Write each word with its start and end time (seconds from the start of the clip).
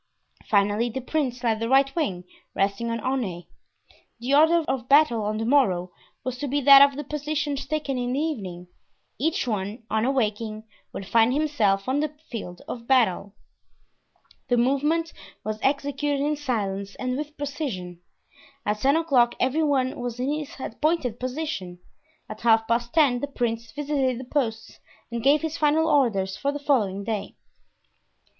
Finally, 0.49 0.89
the 0.89 0.99
prince 0.99 1.43
led 1.43 1.59
the 1.59 1.69
right 1.69 1.95
wing, 1.95 2.23
resting 2.55 2.89
on 2.89 2.99
Aunay. 3.01 3.45
The 4.19 4.33
order 4.33 4.63
of 4.67 4.89
battle 4.89 5.21
on 5.23 5.37
the 5.37 5.45
morrow 5.45 5.91
was 6.23 6.39
to 6.39 6.47
be 6.47 6.59
that 6.61 6.81
of 6.81 6.95
the 6.97 7.03
positions 7.03 7.67
taken 7.67 7.99
in 7.99 8.13
the 8.13 8.19
evening. 8.19 8.67
Each 9.19 9.47
one, 9.47 9.83
on 9.91 10.03
awaking, 10.03 10.63
would 10.91 11.05
find 11.05 11.31
himself 11.31 11.87
on 11.87 11.99
the 11.99 12.15
field 12.31 12.63
of 12.67 12.87
battle. 12.87 13.35
The 14.47 14.57
movement 14.57 15.13
was 15.43 15.59
executed 15.61 16.19
in 16.19 16.35
silence 16.35 16.95
and 16.95 17.15
with 17.15 17.37
precision. 17.37 18.01
At 18.65 18.79
ten 18.79 18.95
o'clock 18.97 19.35
every 19.39 19.61
one 19.61 19.99
was 19.99 20.19
in 20.19 20.31
his 20.33 20.55
appointed 20.59 21.19
position; 21.19 21.77
at 22.27 22.41
half 22.41 22.67
past 22.67 22.91
ten 22.91 23.19
the 23.19 23.27
prince 23.27 23.71
visited 23.71 24.19
the 24.19 24.25
posts 24.25 24.79
and 25.11 25.21
gave 25.21 25.43
his 25.43 25.59
final 25.59 25.87
orders 25.87 26.35
for 26.37 26.51
the 26.51 26.57
following 26.57 27.03
day. 27.03 27.35